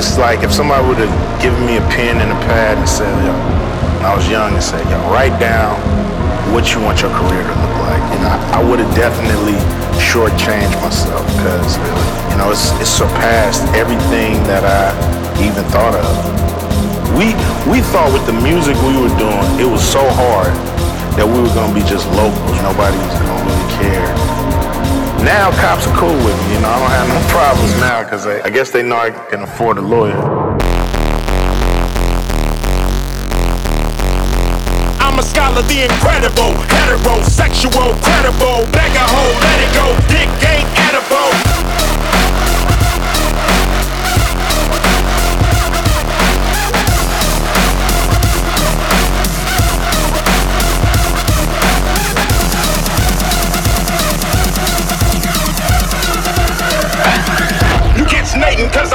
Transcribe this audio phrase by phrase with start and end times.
[0.00, 1.12] It's like if somebody would have
[1.44, 3.36] given me a pen and a pad and said, yo,
[4.00, 5.76] when I was young and said, yo, write down
[6.56, 8.00] what you want your career to look like.
[8.16, 9.60] And I, I would have definitely
[10.00, 11.76] shortchanged myself because,
[12.32, 14.88] you know, it's, surpassed everything that I
[15.36, 16.08] even thought of.
[17.12, 17.36] We,
[17.68, 20.56] we thought with the music we were doing, it was so hard
[21.20, 22.56] that we were gonna be just locals.
[22.64, 24.39] Nobody was gonna really care.
[25.24, 28.26] Now cops are cool with me, you know, I don't have no problems now because
[28.26, 30.16] I, guess they know I can afford a lawyer.
[34.98, 41.49] I'm a scholar, the incredible, heterosexual, credible, mega hoe, let it go, dick ain't edible.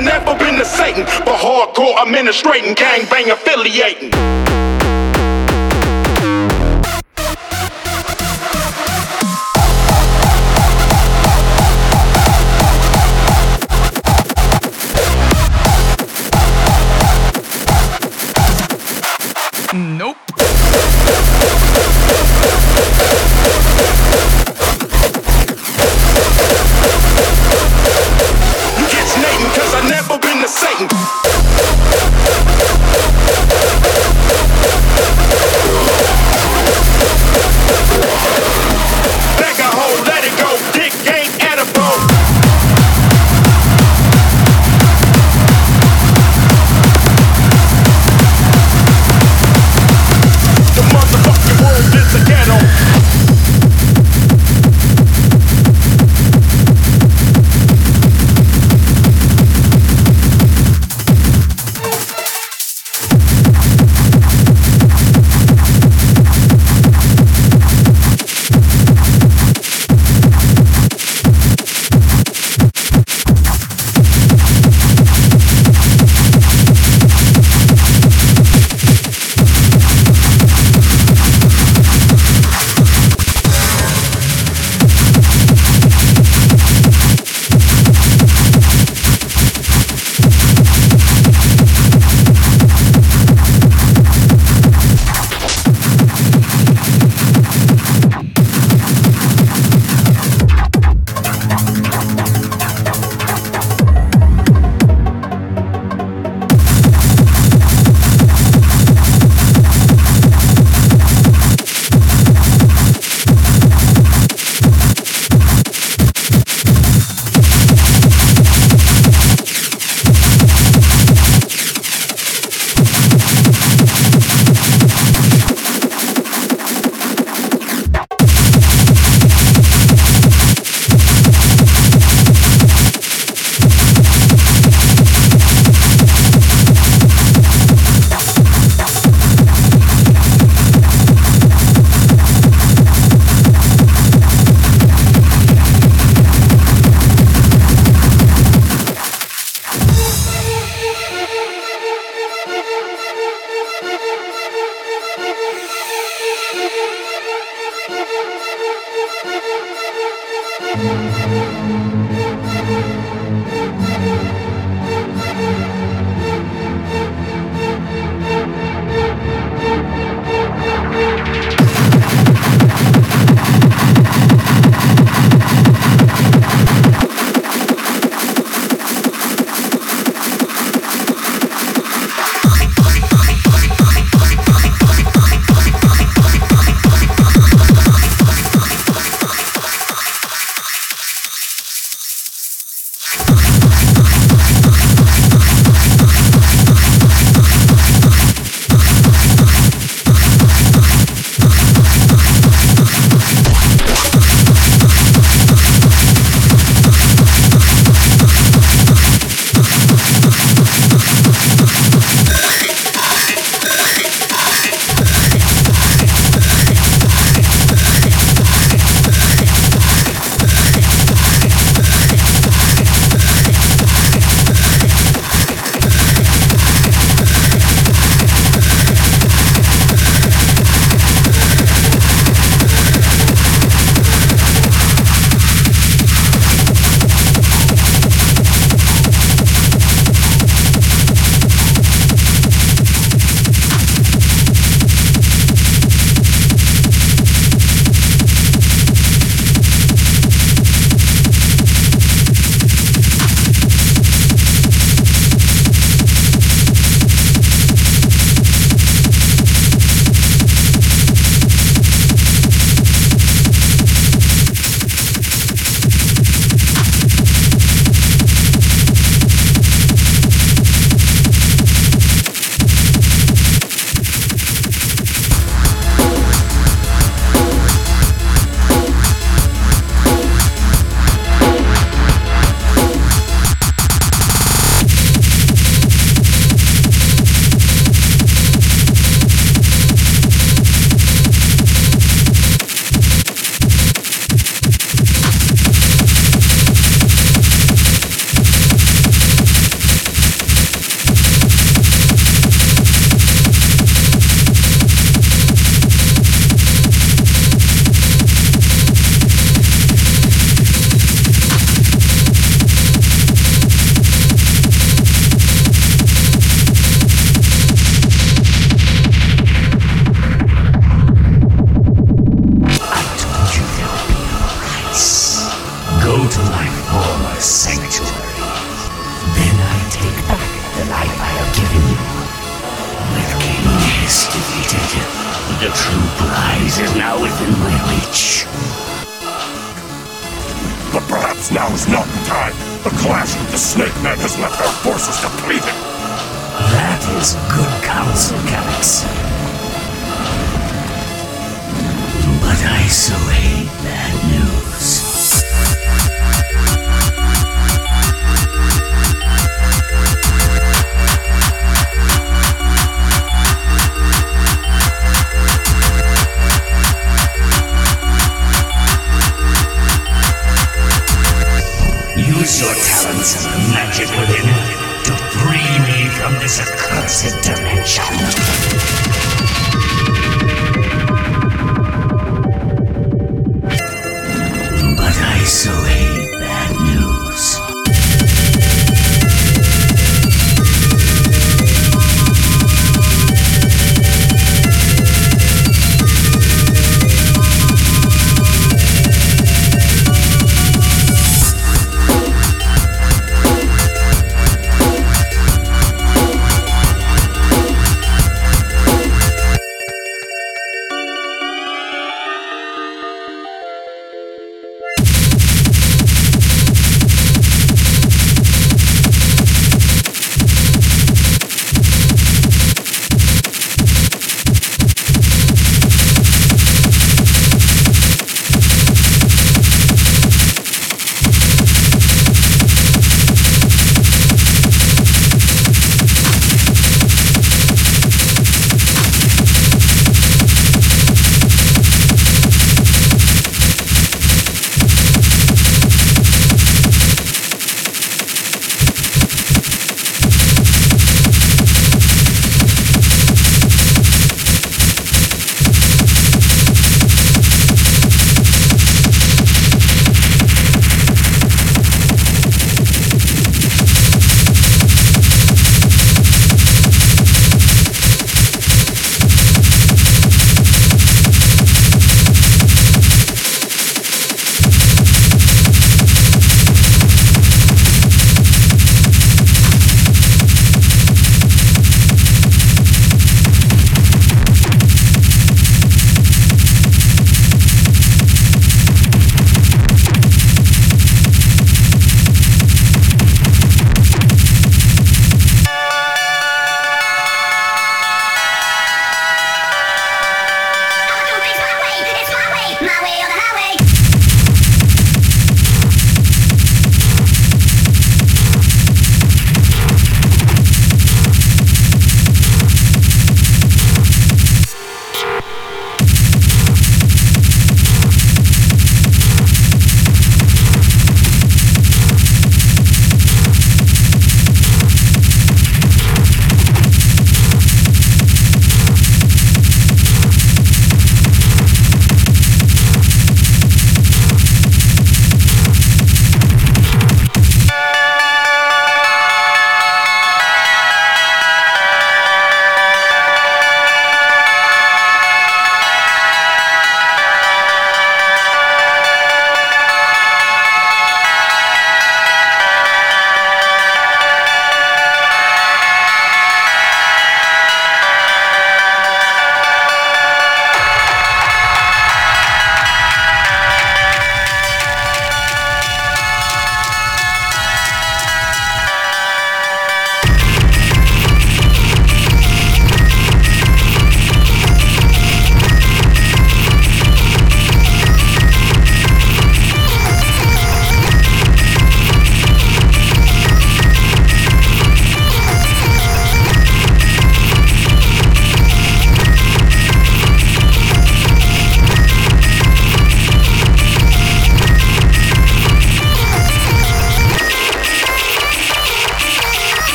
[0.00, 4.10] Never been to Satan, but hardcore administrating, gangbang affiliating.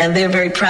[0.00, 0.69] And they're very proud,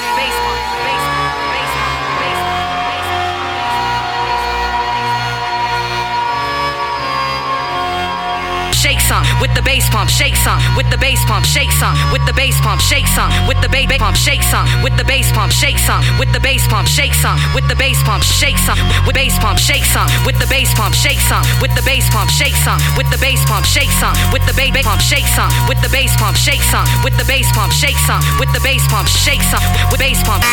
[9.41, 12.53] with the bass pump, shake some with the bass pump, shake some with the bass
[12.61, 15.99] pump, shake some with the bass pump, shake some with the bass pump, shake some
[16.19, 19.57] with the bass pump, shake some with the bass pump, shake some with bass pump,
[19.57, 23.09] shake some with the bass pump, shake some with the bass pump, shake some with
[23.09, 26.37] the bass pump, shake some with the bass pump, shake some with the bass pump,
[26.37, 29.99] shake some with the bass pump, shake some with the bass pump, shake some with
[29.99, 30.45] bass pump.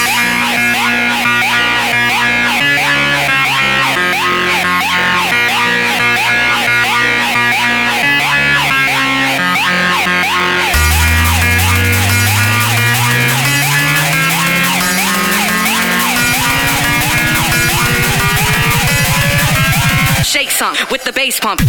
[20.58, 21.60] Some with the bass pump.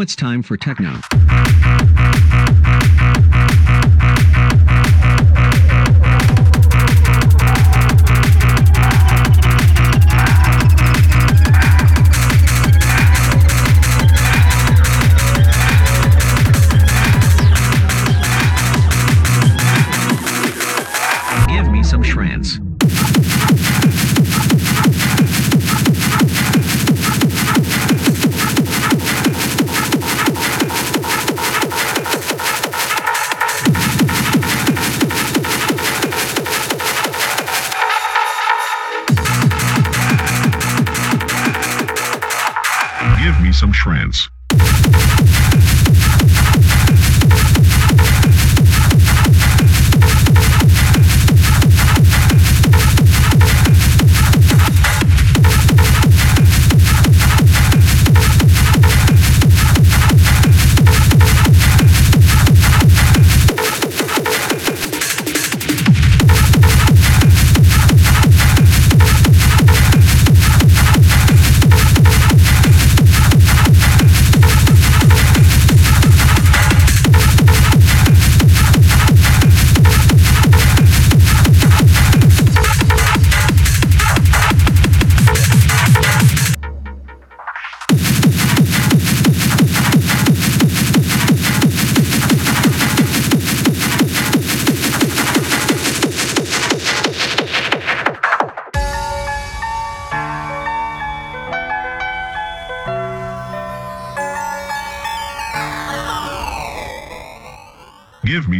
[0.00, 1.19] Now it's time for techno.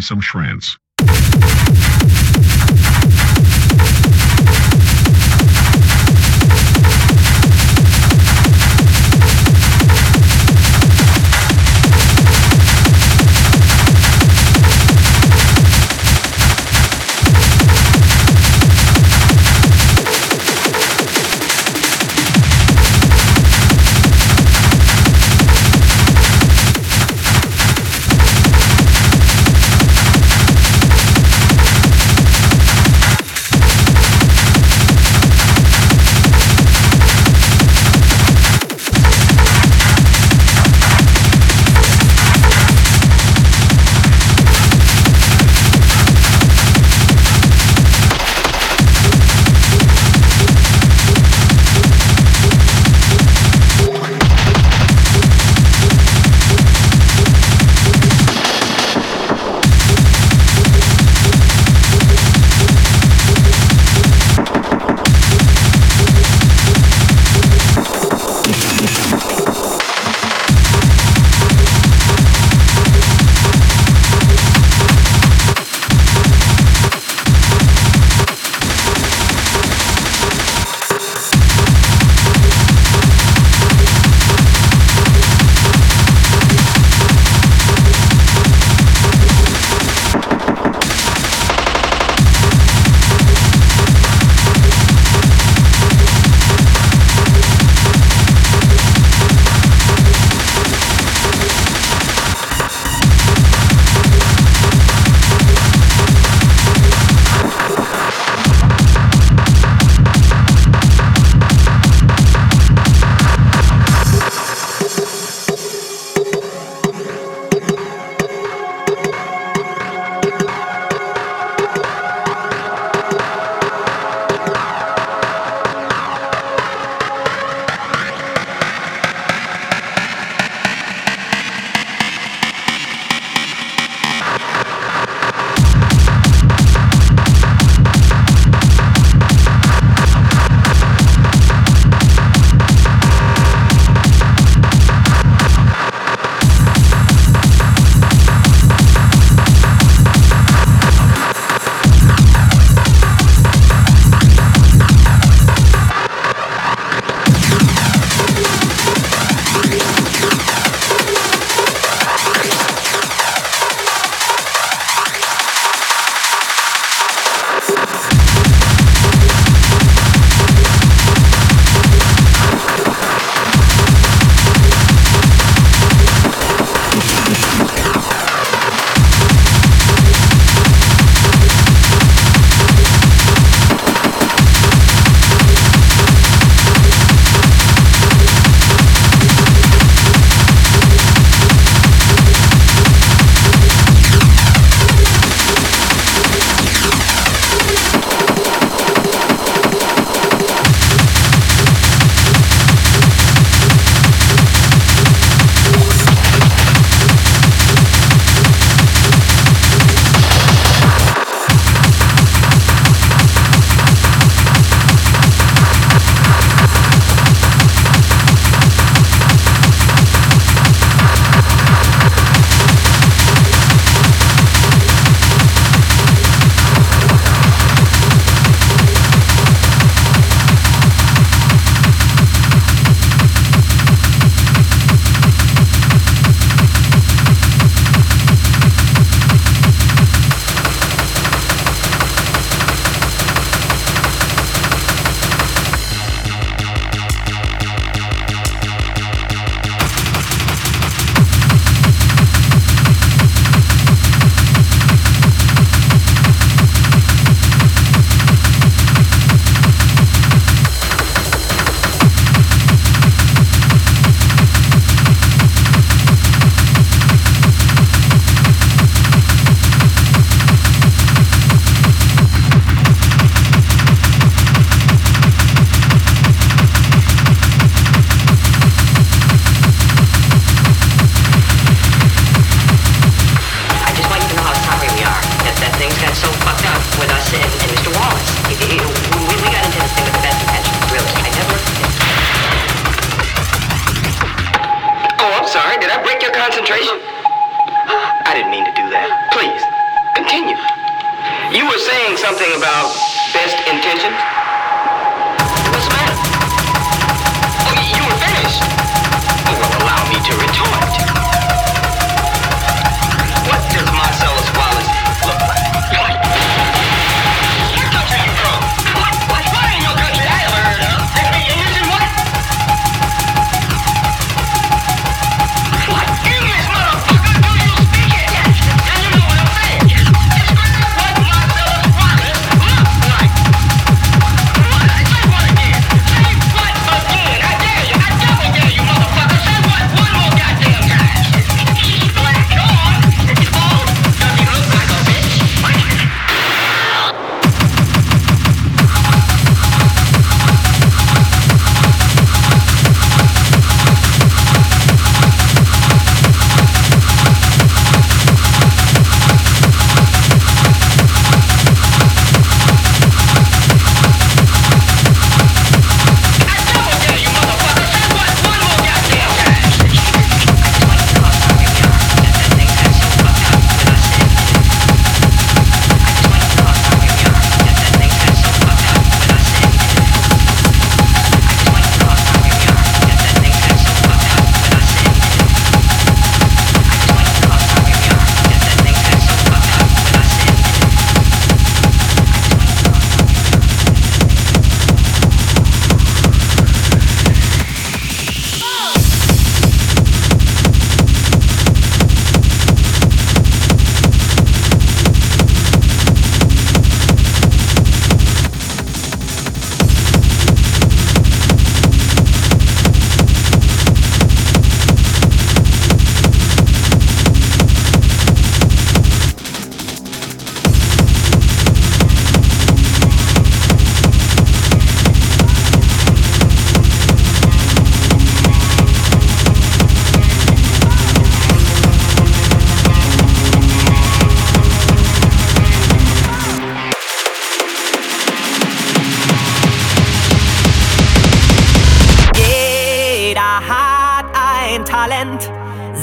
[0.01, 0.77] Some shrance.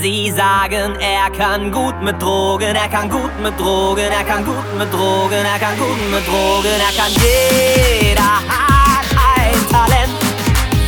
[0.01, 4.77] Sie sagen, er kann gut mit Drogen, er kann gut mit Drogen, er kann gut
[4.77, 10.17] mit Drogen, er kann gut mit Drogen, er kann jeder hat ein Talent.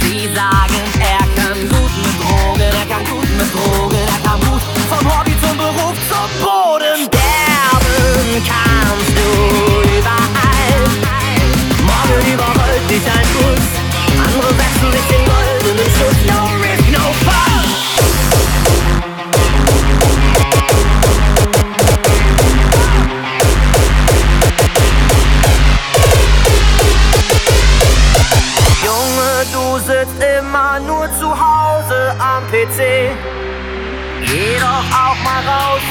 [0.01, 4.61] Sie sagen, er kann gut mit Drogen, er kann gut mit Drogen, er kann gut
[4.89, 7.09] vom Hobby zum Beruf zum Boden.
[7.09, 9.29] Sterben kannst du
[9.97, 10.81] überall.
[11.89, 13.67] Morgen überrollt dich ein Puls.
[14.23, 16.19] Andere setzen sich den goldenen Schuss.
[16.27, 17.58] No risk, no fun.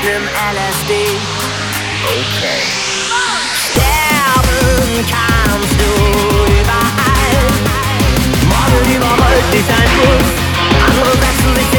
[0.09, 0.25] Nimm
[0.57, 0.93] LSD.
[2.21, 2.63] Okay.
[3.65, 5.91] Sterben kannst du
[6.59, 7.37] überall.
[8.53, 10.29] Morgen überrollt dich ein Bus.
[10.87, 11.78] Andere setzen sich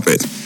[0.00, 0.37] drop it.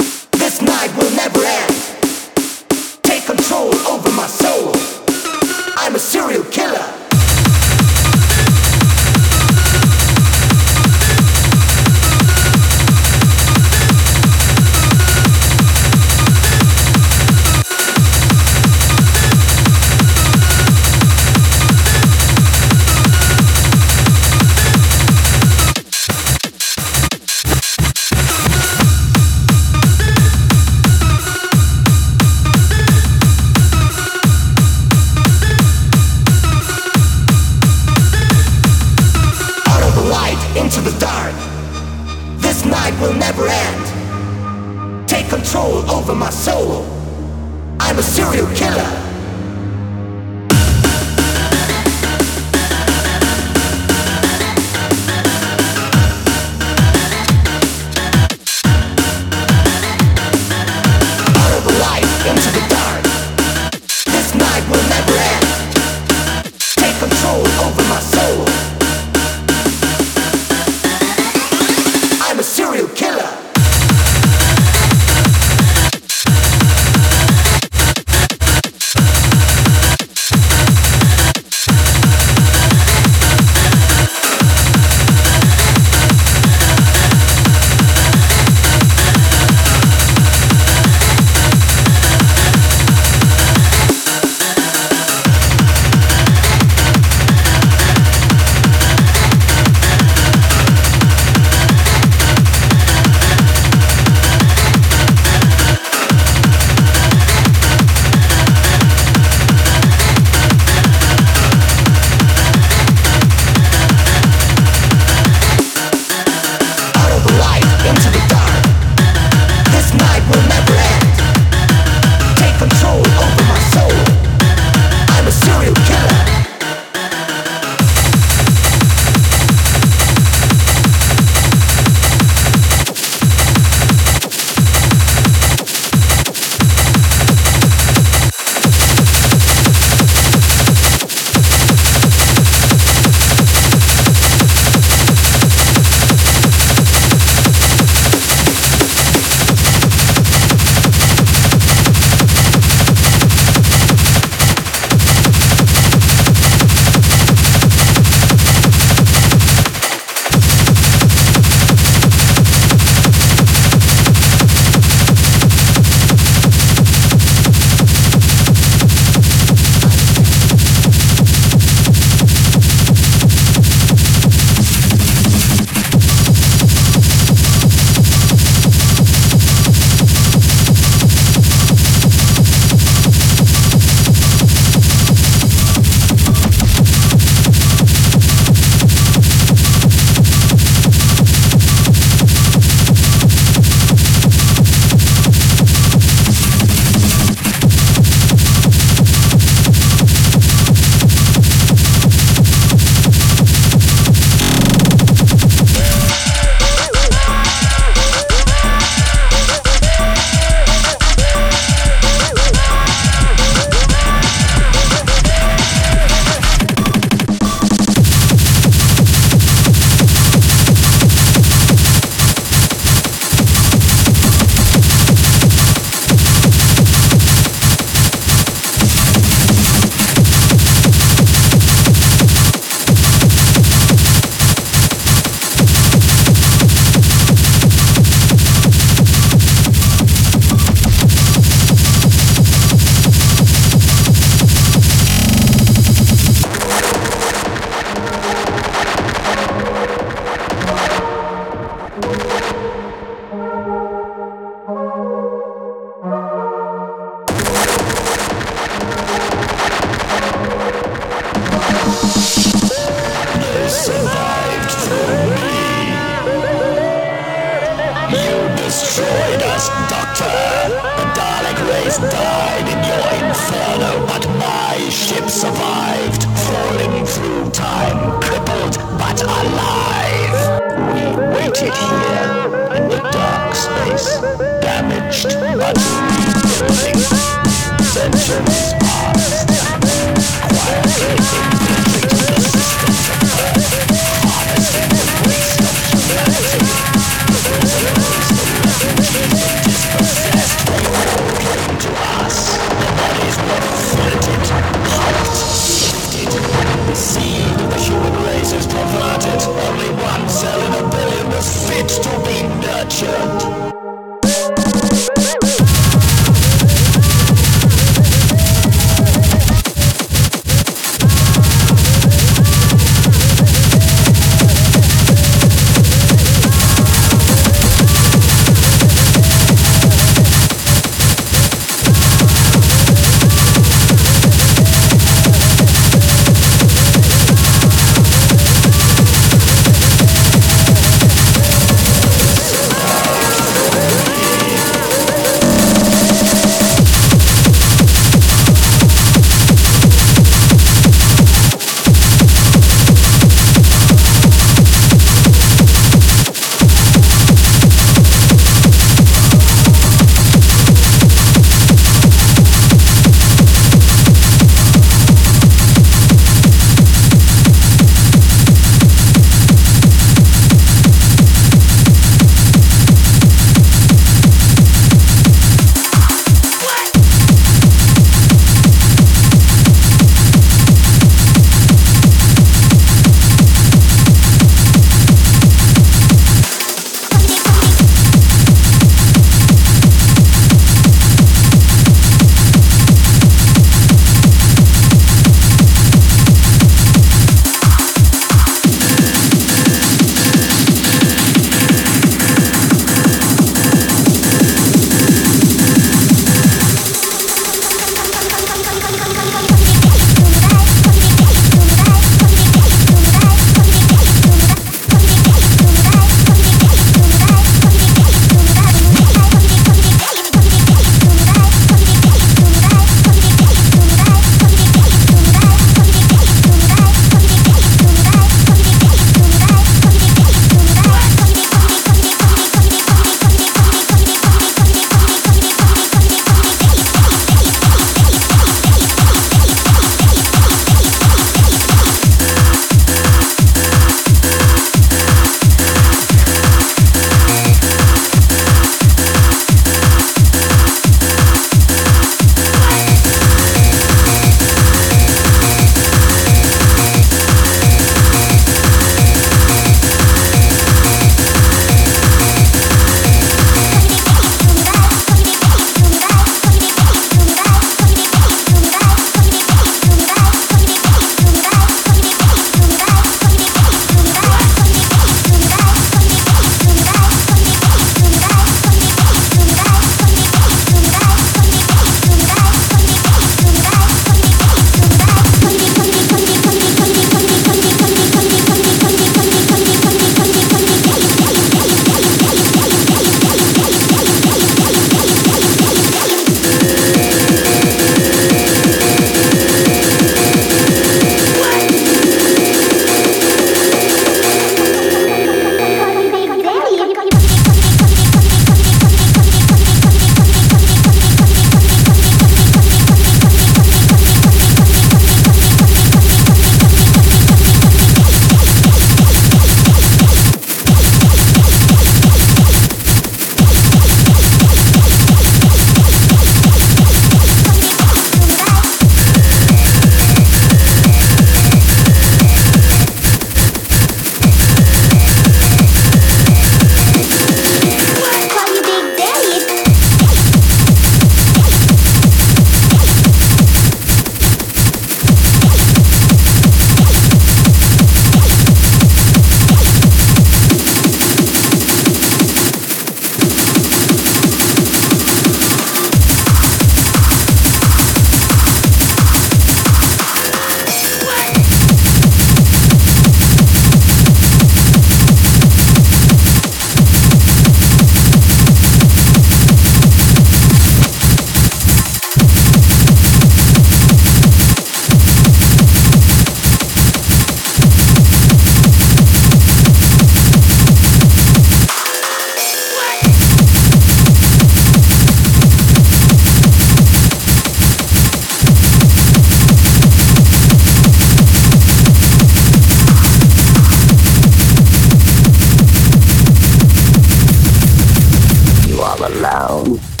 [599.03, 600.00] alone.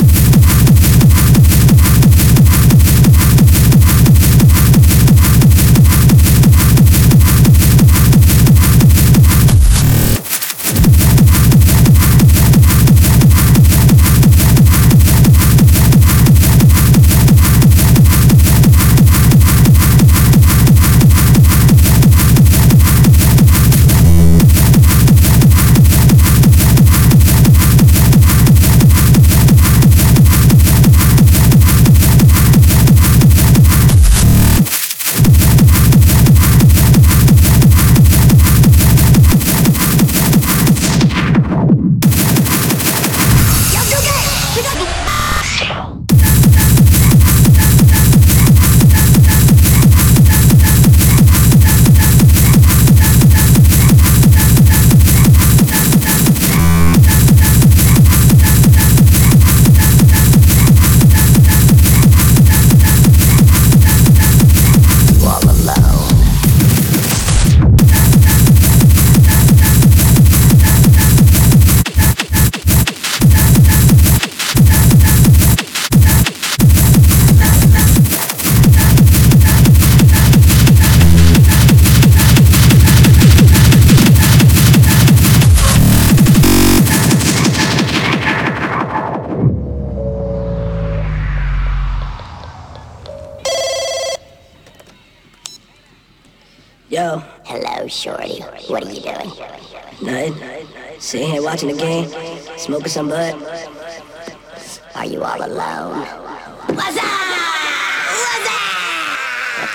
[101.61, 102.09] Watching the game,
[102.57, 103.35] smoking some bud.
[104.95, 105.99] Are you all alone?
[106.73, 107.03] What's up?
[108.17, 108.47] What's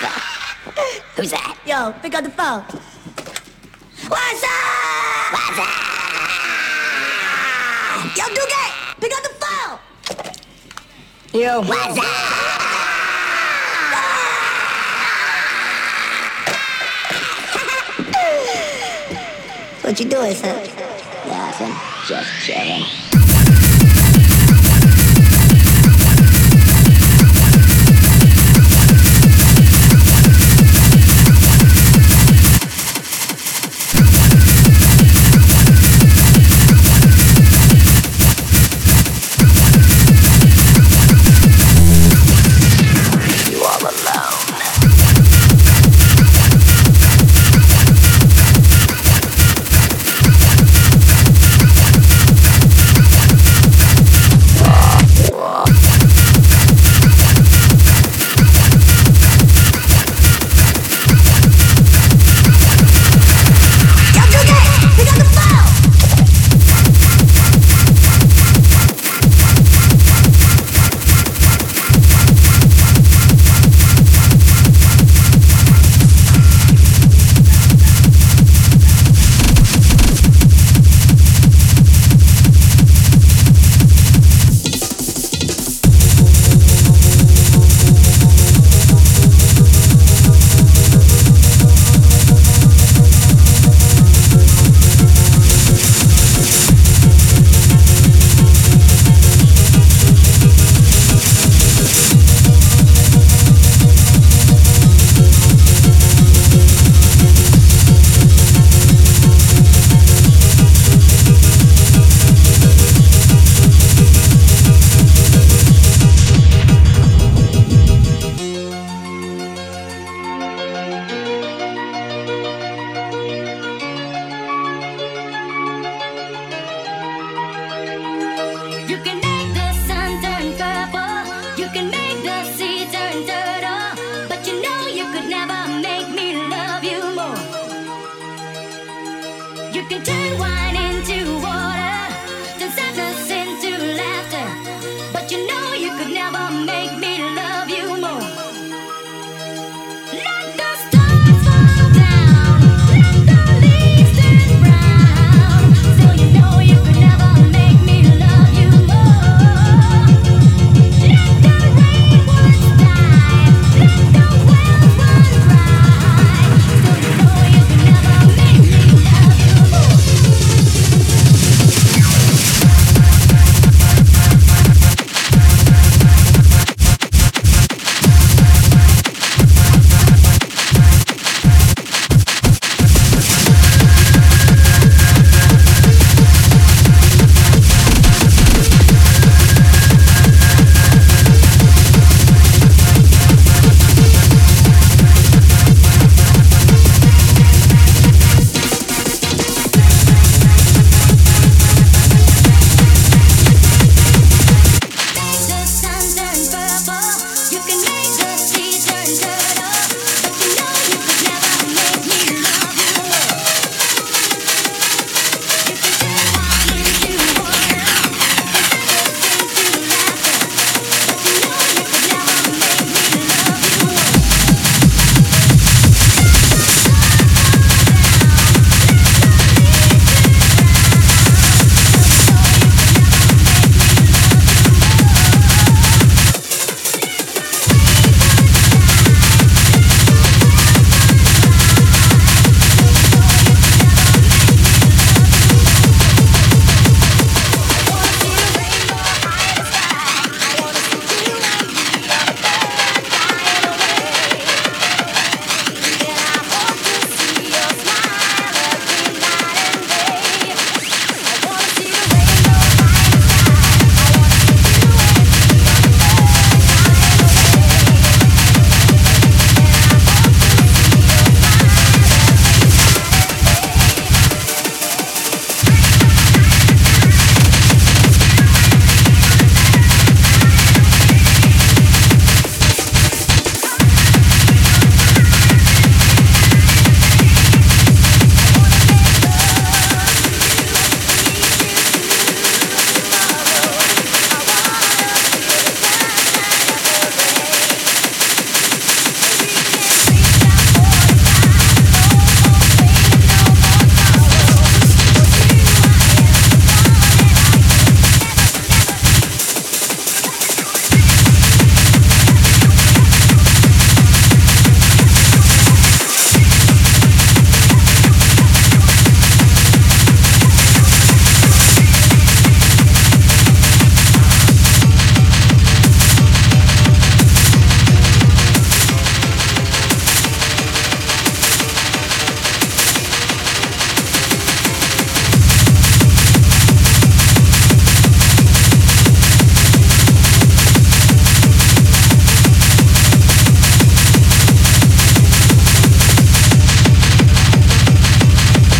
[0.02, 0.22] up?
[1.16, 1.56] Who's that?
[1.64, 2.62] Yo, pick up the phone.
[4.08, 4.50] What's up?
[5.32, 5.68] What's up?
[8.16, 8.66] Yo, Duque,
[9.00, 9.78] pick up the phone.
[11.40, 12.04] Yo, what's up?
[19.82, 20.75] What you doing, son?
[21.58, 23.05] Just chilling.